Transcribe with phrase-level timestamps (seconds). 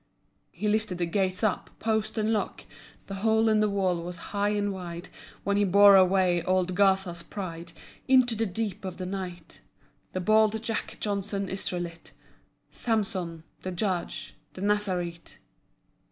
[0.51, 2.63] He lifted the gates up, post and lock.
[3.05, 5.09] The hole in the wall was high and wide
[5.43, 7.71] When he bore away old Gaza's pride
[8.07, 9.61] Into the deep of the night:
[10.13, 12.13] The bold Jack Johnson Israelite,
[12.71, 15.37] Samson The Judge, The Nazarite.